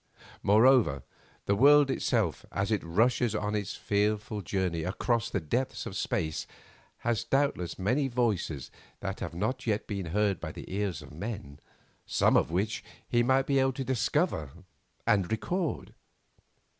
Moreover, 0.41 1.03
the 1.45 1.53
world 1.55 1.91
itself 1.91 2.43
as 2.51 2.71
it 2.71 2.81
rushes 2.83 3.35
on 3.35 3.53
its 3.53 3.75
fearful 3.75 4.41
journey 4.41 4.81
across 4.81 5.29
the 5.29 5.39
depths 5.39 5.85
of 5.85 5.95
space 5.95 6.47
has 7.01 7.23
doubtless 7.23 7.77
many 7.77 8.07
voices 8.07 8.71
that 9.01 9.19
have 9.19 9.35
not 9.35 9.67
yet 9.67 9.85
been 9.85 10.07
heard 10.07 10.39
by 10.39 10.53
the 10.53 10.65
ears 10.73 11.03
of 11.03 11.11
men, 11.13 11.59
some 12.07 12.35
of 12.35 12.49
which 12.49 12.83
he 13.07 13.21
might 13.21 13.45
be 13.45 13.59
able 13.59 13.73
to 13.73 13.83
discover 13.83 14.49
and 15.05 15.31
record. 15.31 15.93